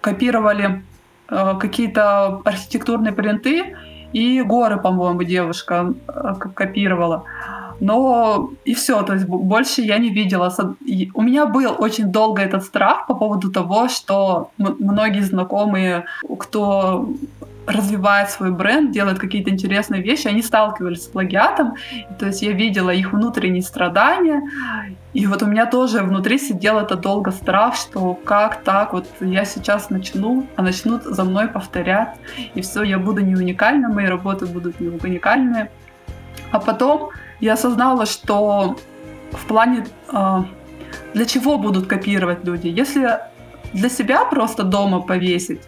копировали 0.00 0.82
какие-то 1.28 2.40
архитектурные 2.44 3.12
принты, 3.12 3.76
и 4.16 4.42
горы, 4.42 4.78
по-моему, 4.78 5.24
девушка 5.24 5.92
э, 6.08 6.34
копировала. 6.54 7.24
Но 7.80 8.50
и 8.64 8.72
все, 8.72 9.02
то 9.02 9.12
есть 9.12 9.26
больше 9.26 9.82
я 9.82 9.98
не 9.98 10.08
видела. 10.08 10.54
У 11.14 11.22
меня 11.22 11.44
был 11.44 11.74
очень 11.78 12.06
долго 12.06 12.40
этот 12.40 12.64
страх 12.64 13.06
по 13.06 13.14
поводу 13.14 13.52
того, 13.52 13.88
что 13.88 14.50
многие 14.56 15.22
знакомые, 15.22 16.04
кто 16.38 17.08
развивает 17.66 18.30
свой 18.30 18.52
бренд, 18.52 18.92
делает 18.92 19.18
какие-то 19.18 19.50
интересные 19.50 20.02
вещи, 20.02 20.28
они 20.28 20.42
сталкивались 20.42 21.04
с 21.04 21.06
плагиатом, 21.06 21.74
то 22.18 22.26
есть 22.26 22.42
я 22.42 22.52
видела 22.52 22.90
их 22.90 23.12
внутренние 23.12 23.62
страдания, 23.62 24.42
и 25.12 25.26
вот 25.26 25.42
у 25.42 25.46
меня 25.46 25.66
тоже 25.66 26.02
внутри 26.02 26.38
сидел 26.38 26.78
это 26.78 26.96
долго 26.96 27.32
страх, 27.32 27.74
что 27.74 28.14
как 28.14 28.62
так, 28.62 28.92
вот 28.92 29.06
я 29.20 29.44
сейчас 29.44 29.90
начну, 29.90 30.46
а 30.56 30.62
начнут 30.62 31.02
за 31.02 31.24
мной 31.24 31.48
повторять, 31.48 32.16
и 32.54 32.60
все, 32.60 32.82
я 32.82 32.98
буду 32.98 33.20
не 33.22 33.34
уникальна, 33.34 33.88
мои 33.88 34.06
работы 34.06 34.46
будут 34.46 34.80
не 34.80 34.88
уникальные. 34.88 35.70
А 36.52 36.60
потом 36.60 37.10
я 37.40 37.54
осознала, 37.54 38.06
что 38.06 38.76
в 39.32 39.46
плане 39.46 39.86
э, 40.12 40.42
для 41.14 41.24
чего 41.24 41.58
будут 41.58 41.86
копировать 41.86 42.44
люди, 42.44 42.68
если 42.68 43.18
для 43.72 43.88
себя 43.88 44.24
просто 44.24 44.62
дома 44.62 45.00
повесить, 45.00 45.60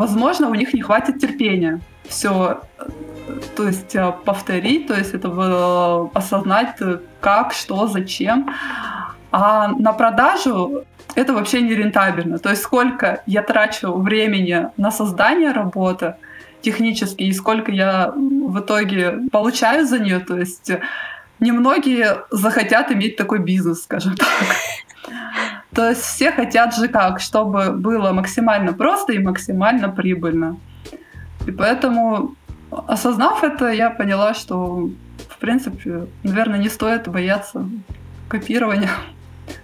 возможно, 0.00 0.48
у 0.48 0.54
них 0.54 0.74
не 0.74 0.82
хватит 0.82 1.20
терпения 1.20 1.80
все 2.08 2.60
то 3.56 3.66
есть 3.66 3.94
э, 3.94 4.12
повторить, 4.24 4.86
то 4.86 4.94
есть 4.94 5.14
это 5.14 5.28
э, 5.28 6.18
осознать, 6.18 6.76
э, 6.80 6.98
как, 7.20 7.52
что, 7.52 7.86
зачем. 7.86 8.50
А 9.30 9.68
на 9.68 9.92
продажу 9.92 10.84
это 11.14 11.32
вообще 11.32 11.62
не 11.62 11.74
рентабельно. 11.74 12.38
То 12.38 12.50
есть 12.50 12.62
сколько 12.62 13.22
я 13.26 13.42
трачу 13.42 13.92
времени 13.92 14.68
на 14.76 14.90
создание 14.90 15.52
работы 15.52 16.14
технически 16.62 17.22
и 17.22 17.32
сколько 17.32 17.72
я 17.72 18.12
в 18.16 18.58
итоге 18.58 19.18
получаю 19.30 19.86
за 19.86 19.98
нее. 19.98 20.20
То 20.20 20.36
есть 20.36 20.70
немногие 21.38 22.24
захотят 22.30 22.90
иметь 22.92 23.16
такой 23.16 23.38
бизнес, 23.38 23.82
скажем 23.82 24.16
так. 24.16 24.28
То 25.74 25.88
есть 25.88 26.02
все 26.02 26.32
хотят 26.32 26.74
же 26.74 26.88
как, 26.88 27.20
чтобы 27.20 27.70
было 27.72 28.12
максимально 28.12 28.72
просто 28.72 29.12
и 29.12 29.18
максимально 29.18 29.88
прибыльно. 29.88 30.56
И 31.46 31.52
поэтому, 31.52 32.34
осознав 32.70 33.44
это, 33.44 33.70
я 33.70 33.90
поняла, 33.90 34.34
что, 34.34 34.90
в 35.28 35.38
принципе, 35.38 36.06
наверное, 36.22 36.58
не 36.58 36.68
стоит 36.68 37.08
бояться 37.08 37.68
копирования. 38.28 38.90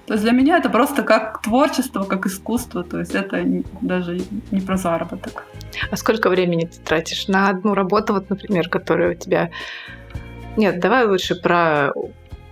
То 0.06 0.14
есть 0.14 0.24
для 0.24 0.32
меня 0.32 0.56
это 0.58 0.70
просто 0.70 1.02
как 1.02 1.42
творчество, 1.42 2.04
как 2.04 2.26
искусство, 2.26 2.84
то 2.84 2.98
есть 2.98 3.14
это 3.14 3.44
даже 3.80 4.20
не 4.50 4.60
про 4.60 4.76
заработок. 4.76 5.44
А 5.90 5.96
сколько 5.96 6.30
времени 6.30 6.66
ты 6.66 6.78
тратишь 6.80 7.28
на 7.28 7.48
одну 7.48 7.74
работу, 7.74 8.14
вот, 8.14 8.30
например, 8.30 8.68
которая 8.68 9.12
у 9.12 9.14
тебя... 9.14 9.50
Нет, 10.56 10.80
давай 10.80 11.06
лучше 11.06 11.34
про 11.34 11.92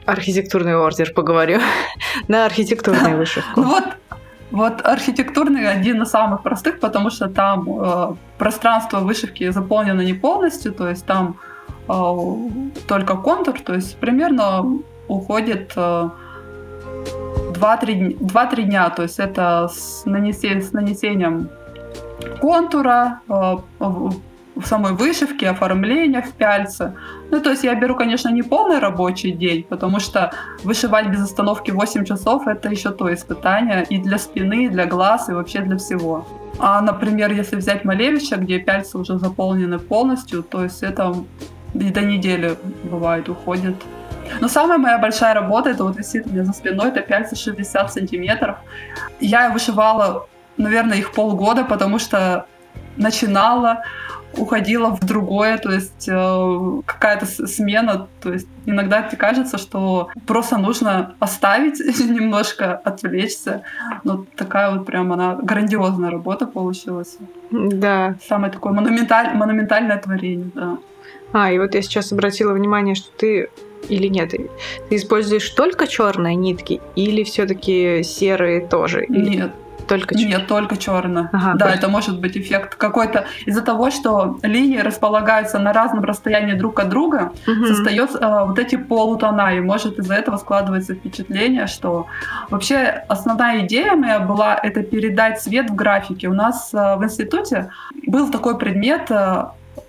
архитектурный 0.06 0.76
ордер 0.76 1.12
поговорю. 1.12 1.61
на 2.28 2.46
архитектурную 2.46 3.16
вышивку. 3.16 3.62
Вот, 3.62 3.84
вот 4.50 4.87
архитектурный 4.87 5.68
один 5.68 6.02
из 6.02 6.11
самых 6.11 6.42
простых, 6.42 6.80
потому 6.80 7.11
что 7.11 7.28
там 7.28 7.64
э, 7.68 8.14
пространство 8.38 9.00
вышивки 9.00 9.50
заполнено 9.50 10.02
не 10.02 10.14
полностью, 10.14 10.73
то 10.73 10.88
есть 10.88 11.06
там 11.06 11.37
э, 11.88 11.92
только 12.87 13.16
контур, 13.16 13.61
то 13.61 13.75
есть 13.75 13.96
примерно 13.96 14.78
уходит 15.08 15.73
э, 15.76 16.08
2-3 17.54 18.62
дня, 18.62 18.90
то 18.90 19.02
есть 19.02 19.18
это 19.18 19.68
с, 19.68 20.04
нанесением, 20.04 20.62
с 20.62 20.73
нанесением 20.73 21.49
контура, 22.40 23.20
э, 23.28 23.56
в 24.56 24.66
самой 24.66 24.92
вышивке, 24.92 25.49
оформления 25.49 26.23
в 26.23 26.32
пяльце. 26.32 26.92
Ну, 27.30 27.40
то 27.40 27.50
есть 27.50 27.64
я 27.64 27.75
беру, 27.75 27.96
конечно, 27.96 28.28
не 28.28 28.42
полный 28.42 28.78
рабочий 28.78 29.32
день, 29.32 29.64
потому 29.64 30.00
что 30.00 30.32
вышивать 30.62 31.08
без 31.08 31.23
остановки 31.23 31.73
8 31.73 32.04
часов— 32.04 32.46
это 32.46 32.68
еще 32.68 32.90
то 32.90 33.12
испытание 33.12 33.84
и 33.90 33.99
для 33.99 34.18
спины, 34.18 34.66
и 34.66 34.68
для 34.68 34.87
глаз, 34.87 35.28
и 35.28 35.32
вообще 35.32 35.61
для 35.61 35.76
всего. 35.76 36.26
А, 36.58 36.80
например, 36.80 37.32
если 37.32 37.56
взять 37.56 37.84
Малевича, 37.84 38.37
где 38.37 38.58
пяльцы 38.58 38.96
уже 38.96 39.18
заполнены 39.18 39.78
полностью, 39.78 40.42
то 40.42 40.62
есть 40.62 40.82
это 40.82 41.14
и 41.75 41.90
до 41.90 42.02
недели 42.02 42.56
бывает 42.84 43.28
уходит. 43.28 43.75
Но 44.40 44.49
самая 44.49 44.78
моя 44.78 44.99
большая 44.99 45.34
работа, 45.34 45.70
это 45.70 45.84
вот 45.84 45.96
висит 45.96 46.26
у 46.26 46.30
меня 46.30 46.44
за 46.44 46.52
спиной, 46.52 46.88
это 46.88 47.00
560 47.00 47.92
сантиметров. 47.92 48.56
Я 49.20 49.50
вышивала, 49.50 50.26
наверное, 50.56 50.99
их 50.99 51.12
полгода, 51.12 51.64
потому 51.64 51.99
что 51.99 52.46
начинала, 52.96 53.82
уходила 54.36 54.90
в 54.96 55.00
другое, 55.00 55.58
то 55.58 55.70
есть 55.70 56.08
э, 56.08 56.80
какая-то 56.86 57.26
смена, 57.26 58.08
то 58.20 58.32
есть 58.32 58.48
иногда 58.66 59.02
тебе 59.02 59.16
кажется, 59.16 59.58
что 59.58 60.10
просто 60.26 60.56
нужно 60.56 61.14
оставить 61.18 61.78
немножко, 62.00 62.74
отвлечься, 62.74 63.62
но 64.04 64.24
такая 64.36 64.70
вот 64.70 64.86
прям 64.86 65.12
она 65.12 65.36
грандиозная 65.36 66.10
работа 66.10 66.46
получилась. 66.46 67.18
Да. 67.50 68.16
Самое 68.26 68.52
такое 68.52 68.72
монументаль, 68.72 69.34
монументальное 69.34 69.98
творение, 69.98 70.50
да. 70.54 70.78
А, 71.32 71.50
и 71.50 71.58
вот 71.58 71.74
я 71.74 71.82
сейчас 71.82 72.12
обратила 72.12 72.52
внимание, 72.52 72.94
что 72.94 73.10
ты 73.16 73.48
или 73.88 74.06
нет? 74.06 74.30
Ты 74.30 74.96
используешь 74.96 75.48
только 75.50 75.86
черные 75.86 76.36
нитки 76.36 76.80
или 76.96 77.22
все-таки 77.24 78.02
серые 78.02 78.66
тоже? 78.66 79.06
Нет, 79.08 79.50
только 79.86 80.14
черно? 80.14 80.28
Нет, 80.28 80.46
только 80.46 80.76
черно. 80.76 81.28
Ага, 81.32 81.54
да, 81.56 81.74
это 81.74 81.88
может 81.88 82.20
быть 82.20 82.36
эффект 82.36 82.74
какой-то 82.74 83.26
из-за 83.46 83.62
того, 83.62 83.90
что 83.90 84.38
линии 84.42 84.78
располагаются 84.78 85.58
на 85.58 85.72
разном 85.72 86.04
расстоянии 86.04 86.54
друг 86.54 86.80
от 86.80 86.88
друга, 86.88 87.32
угу. 87.46 87.66
создается 87.66 88.18
э, 88.18 88.46
вот 88.46 88.58
эти 88.58 88.76
полутона, 88.76 89.56
и 89.56 89.60
может 89.60 89.98
из-за 89.98 90.14
этого 90.14 90.36
складывается 90.36 90.94
впечатление, 90.94 91.66
что 91.66 92.06
вообще 92.50 93.04
основная 93.08 93.66
идея 93.66 93.94
моя 93.94 94.20
была 94.20 94.58
это 94.62 94.82
передать 94.82 95.40
цвет 95.40 95.70
в 95.70 95.74
графике. 95.74 96.28
У 96.28 96.34
нас 96.34 96.72
э, 96.72 96.96
в 96.96 97.04
институте 97.04 97.70
был 98.06 98.30
такой 98.30 98.58
предмет 98.58 99.10
э, 99.10 99.44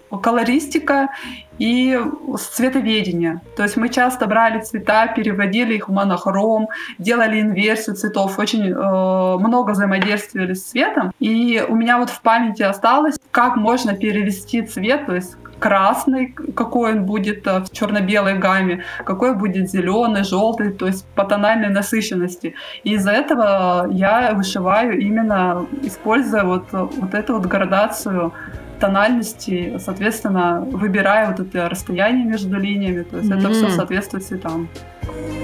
колористика 0.09 1.09
и 1.57 1.99
цветоведение. 2.37 3.41
То 3.55 3.63
есть 3.63 3.77
мы 3.77 3.89
часто 3.89 4.27
брали 4.27 4.61
цвета, 4.61 5.07
переводили 5.07 5.75
их 5.75 5.89
в 5.89 5.91
монохром, 5.91 6.69
делали 6.97 7.39
инверсию 7.39 7.95
цветов, 7.95 8.39
очень 8.39 8.71
э, 8.71 8.73
много 8.73 9.71
взаимодействовали 9.71 10.53
с 10.53 10.63
цветом. 10.63 11.11
И 11.19 11.63
у 11.67 11.75
меня 11.75 11.97
вот 11.97 12.09
в 12.09 12.21
памяти 12.21 12.63
осталось, 12.63 13.17
как 13.31 13.55
можно 13.55 13.95
перевести 13.95 14.61
цвет, 14.61 15.05
то 15.05 15.15
есть 15.15 15.37
красный, 15.59 16.27
какой 16.55 16.93
он 16.93 17.05
будет 17.05 17.47
э, 17.47 17.59
в 17.59 17.71
черно-белой 17.71 18.37
гамме, 18.37 18.83
какой 19.05 19.35
будет 19.35 19.69
зеленый, 19.69 20.23
желтый, 20.23 20.71
то 20.71 20.87
есть 20.87 21.05
по 21.15 21.23
тональной 21.23 21.69
насыщенности. 21.69 22.55
И 22.83 22.93
из-за 22.93 23.11
этого 23.11 23.87
я 23.91 24.33
вышиваю 24.33 24.99
именно, 24.99 25.65
используя 25.81 26.43
вот, 26.43 26.65
вот 26.71 27.13
эту 27.13 27.35
вот 27.35 27.45
градацию 27.45 28.33
тональности, 28.79 29.77
соответственно, 29.79 30.61
выбирая 30.61 31.27
вот 31.31 31.39
это 31.39 31.69
расстояние 31.69 32.25
между 32.25 32.59
линиями, 32.59 33.03
то 33.03 33.17
есть 33.17 33.29
mm-hmm. 33.29 33.39
это 33.39 33.49
все 33.51 33.69
соответствует 33.69 34.25
цветам. 34.25 34.67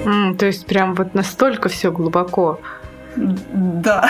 Mm, 0.05 0.35
то 0.37 0.45
есть 0.45 0.65
прям 0.65 0.95
вот 0.95 1.13
настолько 1.13 1.69
все 1.69 1.91
глубоко. 1.91 2.59
Да. 3.15 4.09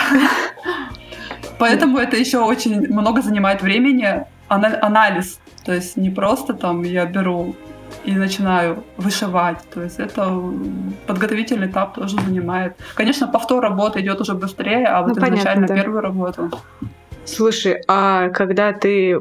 Поэтому 1.58 1.98
это 1.98 2.16
еще 2.16 2.38
очень 2.38 2.88
много 2.88 3.22
занимает 3.22 3.62
времени, 3.62 4.24
анализ. 4.48 5.38
То 5.64 5.72
есть 5.72 5.96
не 5.96 6.10
просто 6.10 6.54
там 6.54 6.82
я 6.82 7.06
беру 7.06 7.54
и 8.04 8.12
начинаю 8.12 8.82
вышивать. 8.96 9.58
То 9.72 9.82
есть 9.82 10.00
это 10.00 10.42
подготовительный 11.06 11.68
этап 11.68 11.94
тоже 11.94 12.16
занимает. 12.20 12.76
Конечно, 12.94 13.28
повтор 13.28 13.62
работы 13.62 14.00
идет 14.00 14.20
уже 14.20 14.34
быстрее, 14.34 14.86
а 14.86 15.02
вот 15.02 15.16
ну, 15.16 15.26
изначально 15.26 15.44
понятно, 15.44 15.66
да. 15.68 15.74
первую 15.74 16.00
работу 16.00 16.50
Слушай, 17.24 17.80
а 17.88 18.30
когда 18.30 18.72
ты 18.72 19.20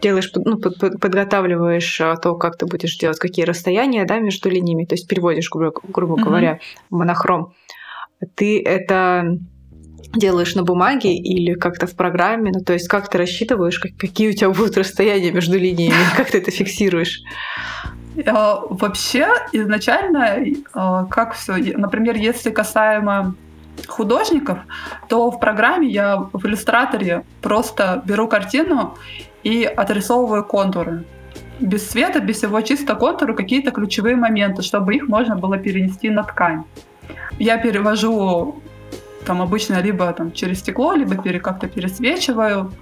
делаешь, 0.00 0.30
ну, 0.34 0.58
подготавливаешь 0.58 2.00
а, 2.00 2.16
то, 2.16 2.34
как 2.34 2.56
ты 2.56 2.66
будешь 2.66 2.96
делать, 2.96 3.18
какие 3.18 3.44
расстояния, 3.44 4.04
да, 4.04 4.18
между 4.18 4.48
линиями, 4.48 4.84
то 4.84 4.94
есть 4.94 5.06
переводишь, 5.06 5.50
грубо, 5.50 5.78
грубо 5.88 6.14
mm-hmm. 6.14 6.24
говоря, 6.24 6.60
монохром, 6.88 7.54
ты 8.34 8.62
это 8.62 9.38
делаешь 10.14 10.54
на 10.54 10.64
бумаге 10.64 11.14
или 11.14 11.54
как-то 11.54 11.86
в 11.86 11.94
программе, 11.94 12.50
ну, 12.52 12.60
то 12.64 12.72
есть 12.72 12.88
как 12.88 13.08
ты 13.08 13.18
рассчитываешь, 13.18 13.78
как, 13.78 13.92
какие 13.96 14.30
у 14.30 14.32
тебя 14.32 14.50
будут 14.50 14.76
расстояния 14.76 15.30
между 15.30 15.58
линиями, 15.58 15.94
как 16.16 16.30
ты 16.30 16.38
это 16.38 16.50
фиксируешь? 16.50 17.20
А, 18.26 18.60
вообще, 18.68 19.28
изначально, 19.52 20.38
а, 20.74 21.04
как 21.06 21.34
все, 21.34 21.54
например, 21.76 22.16
если 22.16 22.50
касаемо 22.50 23.34
художников, 23.86 24.58
то 25.08 25.30
в 25.30 25.40
программе 25.40 25.88
я 25.88 26.16
в 26.32 26.46
иллюстраторе 26.46 27.24
просто 27.42 28.02
беру 28.04 28.28
картину 28.28 28.96
и 29.42 29.64
отрисовываю 29.64 30.44
контуры. 30.44 31.04
Без 31.60 31.86
цвета, 31.86 32.20
без 32.20 32.36
всего 32.36 32.60
чисто 32.62 32.94
контуры, 32.94 33.34
какие-то 33.34 33.70
ключевые 33.70 34.16
моменты, 34.16 34.62
чтобы 34.62 34.94
их 34.94 35.08
можно 35.08 35.36
было 35.36 35.58
перенести 35.58 36.10
на 36.10 36.22
ткань. 36.22 36.64
Я 37.38 37.58
перевожу 37.58 38.62
там 39.26 39.42
обычно 39.42 39.80
либо 39.80 40.12
там 40.12 40.32
через 40.32 40.60
стекло, 40.60 40.94
либо 40.94 41.22
пере, 41.22 41.40
как-то 41.40 41.68
пересвечиваю, 41.68 42.72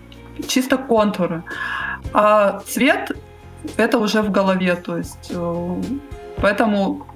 чисто 0.46 0.76
контуры. 0.76 1.42
А 2.12 2.60
цвет 2.66 3.12
это 3.76 3.98
уже 3.98 4.22
в 4.22 4.30
голове, 4.30 4.76
то 4.76 4.96
есть 4.96 5.30
э, 5.30 5.82
поэтому 6.36 7.06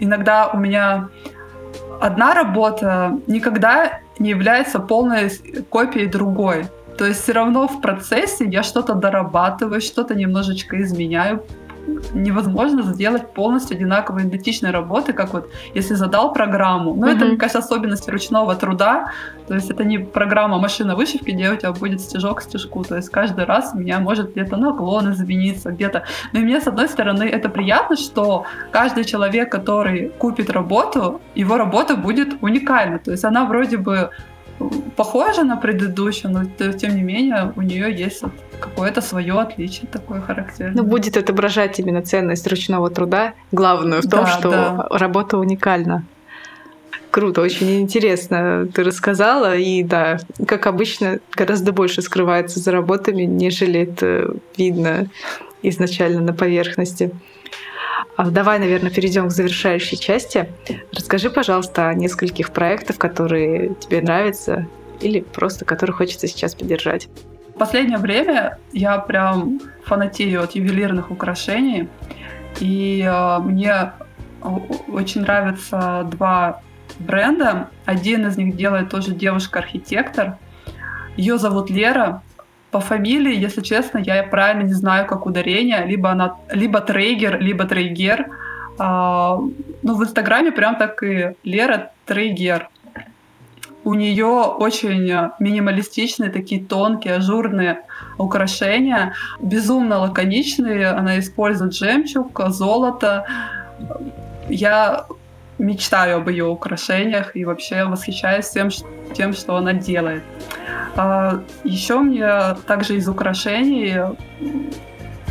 иногда 0.00 0.48
у 0.48 0.58
меня 0.58 1.08
одна 2.02 2.34
работа 2.34 3.18
никогда 3.26 4.00
не 4.18 4.30
является 4.30 4.80
полной 4.80 5.30
копией 5.70 6.08
другой. 6.08 6.66
То 6.98 7.06
есть 7.06 7.22
все 7.22 7.32
равно 7.32 7.68
в 7.68 7.80
процессе 7.80 8.44
я 8.46 8.62
что-то 8.62 8.94
дорабатываю, 8.94 9.80
что-то 9.80 10.14
немножечко 10.14 10.80
изменяю, 10.82 11.42
невозможно 12.14 12.82
сделать 12.82 13.32
полностью 13.32 13.76
одинаковые 13.76 14.26
идентичные 14.26 14.72
работы, 14.72 15.12
как 15.12 15.32
вот 15.32 15.50
если 15.74 15.94
задал 15.94 16.32
программу. 16.32 16.94
Но 16.94 17.06
mm-hmm. 17.06 17.16
это, 17.16 17.24
мне 17.24 17.36
кажется, 17.36 17.58
особенность 17.58 18.08
ручного 18.08 18.54
труда. 18.54 19.12
То 19.48 19.54
есть 19.54 19.70
это 19.70 19.84
не 19.84 19.98
программа 19.98 20.58
машина 20.58 20.94
вышивки, 20.94 21.30
где 21.30 21.50
у 21.50 21.56
тебя 21.56 21.72
будет 21.72 22.00
стежок 22.00 22.38
к 22.38 22.42
стежку. 22.42 22.84
То 22.84 22.96
есть 22.96 23.08
каждый 23.08 23.44
раз 23.44 23.72
у 23.74 23.78
меня 23.78 24.00
может 24.00 24.32
где-то 24.32 24.56
наклон 24.56 25.12
измениться, 25.12 25.70
где-то. 25.70 26.04
Но 26.32 26.40
и 26.40 26.42
мне, 26.42 26.60
с 26.60 26.66
одной 26.66 26.88
стороны, 26.88 27.24
это 27.24 27.48
приятно, 27.48 27.96
что 27.96 28.44
каждый 28.70 29.04
человек, 29.04 29.50
который 29.50 30.10
купит 30.18 30.50
работу, 30.50 31.20
его 31.34 31.56
работа 31.56 31.96
будет 31.96 32.42
уникальна. 32.42 32.98
То 32.98 33.10
есть 33.10 33.24
она 33.24 33.44
вроде 33.44 33.76
бы 33.76 34.10
похожа 34.96 35.44
на 35.44 35.56
предыдущую, 35.56 36.32
но 36.32 36.72
тем 36.72 36.94
не 36.94 37.02
менее 37.02 37.52
у 37.56 37.62
нее 37.62 37.92
есть 37.92 38.22
какое-то 38.62 39.00
свое 39.00 39.34
отличие 39.34 39.88
такое 39.88 40.20
характерное. 40.20 40.74
Ну, 40.74 40.82
будет 40.84 41.16
отображать 41.16 41.78
именно 41.78 42.02
ценность 42.02 42.46
ручного 42.46 42.88
труда, 42.90 43.34
главную 43.50 44.00
в 44.02 44.08
том, 44.08 44.24
да, 44.24 44.26
что 44.26 44.50
да. 44.50 44.86
работа 44.90 45.38
уникальна. 45.38 46.04
Круто, 47.10 47.42
очень 47.42 47.80
интересно 47.80 48.66
ты 48.72 48.84
рассказала. 48.84 49.56
И 49.56 49.82
да, 49.82 50.18
как 50.46 50.66
обычно, 50.66 51.18
гораздо 51.36 51.72
больше 51.72 52.00
скрывается 52.00 52.58
за 52.58 52.72
работами, 52.72 53.24
нежели 53.24 53.80
это 53.80 54.34
видно 54.56 55.08
изначально 55.62 56.22
на 56.22 56.32
поверхности. 56.32 57.10
А 58.16 58.30
давай, 58.30 58.58
наверное, 58.58 58.90
перейдем 58.90 59.28
к 59.28 59.32
завершающей 59.32 59.98
части. 59.98 60.48
Расскажи, 60.92 61.28
пожалуйста, 61.28 61.88
о 61.88 61.94
нескольких 61.94 62.50
проектах, 62.50 62.96
которые 62.96 63.74
тебе 63.74 64.00
нравятся 64.00 64.66
или 65.00 65.20
просто 65.20 65.64
которые 65.64 65.94
хочется 65.94 66.26
сейчас 66.26 66.54
поддержать. 66.54 67.08
В 67.54 67.58
последнее 67.58 67.98
время 67.98 68.58
я 68.72 68.98
прям 68.98 69.60
фанатею 69.84 70.42
от 70.42 70.52
ювелирных 70.52 71.10
украшений. 71.10 71.88
И 72.60 73.02
э, 73.02 73.38
мне 73.38 73.92
очень 74.88 75.22
нравятся 75.22 76.06
два 76.10 76.62
бренда. 76.98 77.68
Один 77.84 78.26
из 78.26 78.36
них 78.36 78.56
делает 78.56 78.90
тоже 78.90 79.12
девушка-архитектор. 79.12 80.38
Ее 81.16 81.38
зовут 81.38 81.70
Лера. 81.70 82.22
По 82.70 82.80
фамилии, 82.80 83.36
если 83.36 83.60
честно, 83.60 83.98
я 83.98 84.22
правильно 84.22 84.62
не 84.62 84.72
знаю, 84.72 85.06
как 85.06 85.26
ударение. 85.26 85.84
Либо 85.86 86.10
она 86.10 86.36
либо 86.50 86.80
Трейгер, 86.80 87.38
либо 87.38 87.64
Трейгер. 87.64 88.28
А, 88.78 89.38
ну, 89.82 89.94
в 89.94 90.02
Инстаграме 90.02 90.52
прям 90.52 90.76
так 90.76 91.02
и 91.02 91.34
Лера 91.44 91.92
Трейгер. 92.06 92.70
У 93.84 93.94
нее 93.94 94.26
очень 94.26 95.12
минималистичные, 95.40 96.30
такие 96.30 96.64
тонкие, 96.64 97.16
ажурные 97.16 97.82
украшения, 98.16 99.14
безумно 99.40 99.98
лаконичные. 99.98 100.88
Она 100.88 101.18
использует 101.18 101.74
жемчуг, 101.74 102.40
золото. 102.48 103.26
Я 104.48 105.06
мечтаю 105.58 106.18
об 106.18 106.28
ее 106.28 106.44
украшениях 106.46 107.36
и 107.36 107.44
вообще 107.44 107.84
восхищаюсь 107.84 108.48
тем, 108.50 108.70
тем 109.14 109.32
что 109.32 109.56
она 109.56 109.72
делает. 109.72 110.22
А, 110.96 111.42
еще 111.64 112.00
мне 112.00 112.28
также 112.66 112.96
из 112.96 113.08
украшений 113.08 113.94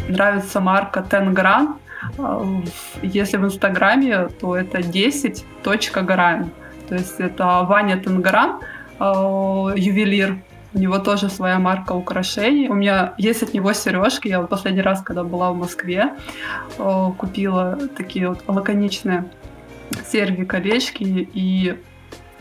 нравится 0.08 0.60
марка 0.60 1.02
Тенгран. 1.02 1.76
А, 2.18 2.46
если 3.02 3.38
в 3.38 3.46
Инстаграме, 3.46 4.28
то 4.40 4.56
это 4.56 4.80
10.гран. 4.80 6.52
То 6.91 6.95
есть 6.95 7.21
это 7.21 7.63
Ваня 7.63 7.95
Тенгран, 7.95 8.60
а, 8.99 9.71
ювелир. 9.77 10.39
У 10.73 10.77
него 10.77 10.97
тоже 10.97 11.30
своя 11.30 11.58
марка 11.58 11.93
украшений. 11.93 12.67
У 12.67 12.73
меня 12.73 13.13
есть 13.17 13.43
от 13.43 13.54
него 13.54 13.71
сережки. 13.71 14.27
Я 14.27 14.41
вот 14.41 14.49
последний 14.49 14.82
раз, 14.82 15.01
когда 15.01 15.23
была 15.23 15.54
в 15.54 15.56
Москве, 15.56 16.15
купила 17.17 17.80
такие 17.95 18.27
вот 18.27 18.43
лаконичные 18.47 19.23
серьги, 20.06 20.43
колечки, 20.43 21.30
и 21.34 21.80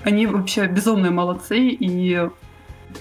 они 0.03 0.27
вообще 0.27 0.67
безумные 0.67 1.13
молодцы, 1.13 1.59
и 1.59 2.29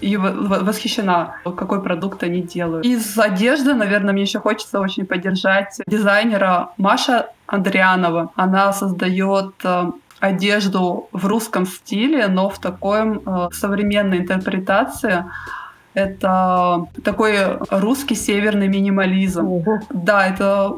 и 0.02 0.18
восхищена, 0.18 1.38
какой 1.44 1.82
продукт 1.82 2.22
они 2.22 2.44
делают. 2.44 2.86
Из 2.86 3.18
одежды, 3.18 3.74
наверное, 3.74 4.14
мне 4.14 4.22
еще 4.22 4.40
хочется 4.40 4.80
очень 4.80 5.08
поддержать 5.08 5.80
дизайнера 5.88 6.74
Маша 6.78 7.32
Андрианова. 7.48 8.32
Она 8.36 8.72
создает 8.72 9.56
э, 9.64 9.92
одежду 10.20 11.10
в 11.12 11.26
русском 11.26 11.66
стиле, 11.66 12.28
но 12.28 12.50
в 12.50 12.60
такой 12.60 13.18
э, 13.18 13.48
современной 13.54 14.20
интерпретации. 14.20 15.26
Это 15.94 16.86
такой 17.04 17.58
русский 17.70 18.16
северный 18.16 18.68
минимализм. 18.68 19.48
Ого. 19.48 19.80
Да, 19.90 20.28
это 20.28 20.74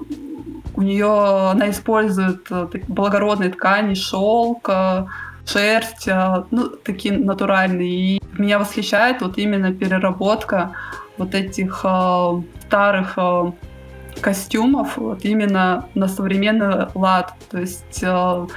у 0.75 0.81
нее 0.81 1.49
она 1.51 1.69
использует 1.69 2.47
э, 2.49 2.67
благородные 2.87 3.49
ткани, 3.49 3.93
шелк, 3.93 4.69
э, 4.69 5.05
шерсть, 5.45 6.07
э, 6.07 6.43
ну, 6.51 6.69
такие 6.69 7.17
натуральные. 7.17 7.89
И 7.89 8.21
меня 8.37 8.59
восхищает 8.59 9.21
вот 9.21 9.37
именно 9.37 9.73
переработка 9.73 10.71
вот 11.17 11.35
этих 11.35 11.81
э, 11.83 12.41
старых 12.67 13.13
э, 13.17 13.51
костюмов 14.21 14.97
вот 14.97 15.25
именно 15.25 15.85
на 15.93 16.07
современный 16.07 16.87
лад. 16.95 17.33
То 17.49 17.59
есть 17.59 18.03
э, 18.03 18.47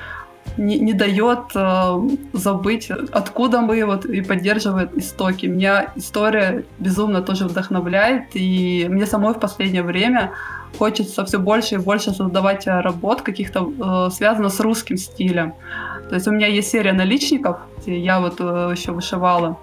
не, 0.57 0.79
не 0.79 0.93
дает 0.93 1.39
э, 1.55 2.09
забыть, 2.33 2.91
откуда 2.91 3.61
мы 3.61 3.85
вот 3.85 4.05
и 4.05 4.21
поддерживает 4.21 4.97
истоки. 4.97 5.47
Меня 5.47 5.93
история 5.97 6.65
безумно 6.79 7.23
тоже 7.23 7.47
вдохновляет, 7.47 8.25
и 8.35 8.87
мне 8.89 9.07
самой 9.07 9.35
в 9.35 9.41
последнее 9.41 9.83
время 9.83 10.33
хочется 10.79 11.25
все 11.25 11.39
больше 11.39 11.77
и 11.77 11.79
больше 11.79 12.13
создавать 12.13 12.67
работ 12.67 13.23
каких-то 13.23 14.09
э, 14.09 14.11
связанных 14.13 14.53
с 14.53 14.61
русским 14.61 14.97
стилем. 14.97 15.55
То 16.09 16.15
есть 16.15 16.29
у 16.29 16.33
меня 16.33 16.47
есть 16.47 16.71
серия 16.71 16.93
наличников, 16.93 17.59
где 17.79 17.99
я 17.99 18.21
вот 18.21 18.37
э, 18.41 18.73
еще 18.77 18.93
вышивала 18.93 19.59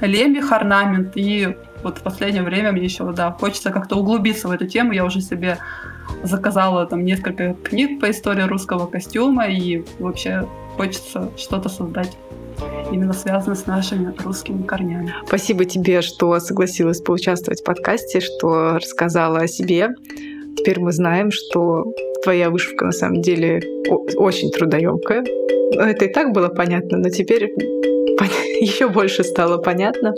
лемех, 0.00 0.52
орнамент, 0.52 1.12
и 1.16 1.56
вот 1.82 1.98
в 1.98 2.02
последнее 2.02 2.42
время 2.42 2.72
мне 2.72 2.84
еще, 2.84 3.12
да, 3.12 3.32
хочется 3.32 3.70
как-то 3.70 3.96
углубиться 3.96 4.48
в 4.48 4.50
эту 4.50 4.66
тему. 4.66 4.92
Я 4.92 5.04
уже 5.04 5.20
себе 5.20 5.58
заказала 6.22 6.86
там 6.86 7.04
несколько 7.04 7.54
книг 7.62 8.00
по 8.00 8.10
истории 8.10 8.42
русского 8.42 8.86
костюма, 8.86 9.46
и 9.48 9.84
вообще 9.98 10.46
хочется 10.76 11.30
что-то 11.36 11.68
создать 11.68 12.16
именно 12.92 13.12
связано 13.12 13.54
с 13.54 13.66
нашими 13.66 14.14
русскими 14.22 14.62
корнями. 14.62 15.12
Спасибо 15.26 15.64
тебе, 15.64 16.02
что 16.02 16.38
согласилась 16.38 17.00
поучаствовать 17.00 17.60
в 17.60 17.64
подкасте, 17.64 18.20
что 18.20 18.74
рассказала 18.74 19.40
о 19.40 19.46
себе. 19.46 19.90
Теперь 20.56 20.80
мы 20.80 20.92
знаем, 20.92 21.30
что 21.30 21.84
твоя 22.22 22.50
вышивка 22.50 22.84
на 22.86 22.92
самом 22.92 23.22
деле 23.22 23.60
очень 24.16 24.50
трудоемкая. 24.50 25.24
Это 25.72 26.04
и 26.04 26.12
так 26.12 26.32
было 26.32 26.48
понятно, 26.48 26.98
но 26.98 27.08
теперь 27.08 27.50
еще 28.60 28.88
больше 28.88 29.24
стало 29.24 29.58
понятно. 29.58 30.14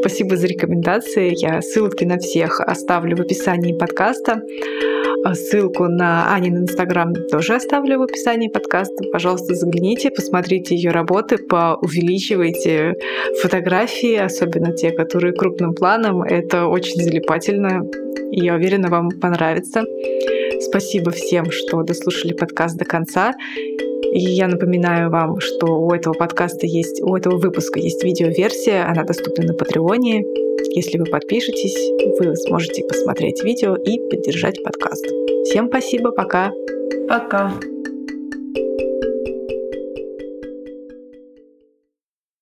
Спасибо 0.00 0.36
за 0.36 0.46
рекомендации. 0.46 1.32
Я 1.36 1.60
ссылки 1.60 2.04
на 2.04 2.18
всех 2.18 2.60
оставлю 2.60 3.16
в 3.16 3.20
описании 3.20 3.76
подкаста. 3.76 4.40
А 5.26 5.34
ссылку 5.34 5.88
на 5.88 6.32
Анин 6.32 6.58
Инстаграм 6.58 7.12
тоже 7.12 7.56
оставлю 7.56 7.98
в 7.98 8.02
описании 8.02 8.46
подкаста. 8.46 9.02
Пожалуйста, 9.10 9.56
загляните, 9.56 10.12
посмотрите 10.12 10.76
ее 10.76 10.92
работы, 10.92 11.38
поувеличивайте 11.38 12.94
фотографии, 13.42 14.14
особенно 14.14 14.72
те, 14.72 14.92
которые 14.92 15.32
крупным 15.32 15.74
планом. 15.74 16.22
Это 16.22 16.66
очень 16.66 17.02
залипательно, 17.02 17.82
я 18.30 18.54
уверена, 18.54 18.88
вам 18.88 19.08
понравится. 19.20 19.82
Спасибо 20.60 21.10
всем, 21.10 21.50
что 21.50 21.82
дослушали 21.82 22.32
подкаст 22.32 22.78
до 22.78 22.84
конца. 22.84 23.34
И 24.12 24.20
я 24.20 24.46
напоминаю 24.46 25.10
вам, 25.10 25.40
что 25.40 25.66
у 25.66 25.90
этого 25.90 26.14
подкаста 26.14 26.68
есть, 26.68 27.02
у 27.02 27.16
этого 27.16 27.36
выпуска 27.36 27.80
есть 27.80 28.04
видеоверсия, 28.04 28.88
она 28.88 29.02
доступна 29.02 29.46
на 29.46 29.54
Патреоне. 29.54 30.45
Если 30.74 30.98
вы 30.98 31.06
подпишетесь, 31.06 31.76
вы 32.18 32.34
сможете 32.36 32.82
посмотреть 32.84 33.42
видео 33.42 33.76
и 33.76 33.98
поддержать 34.10 34.62
подкаст. 34.62 35.06
Всем 35.44 35.68
спасибо, 35.68 36.10
пока. 36.12 36.50
Пока. 37.08 37.52